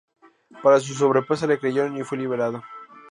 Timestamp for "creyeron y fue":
1.59-2.17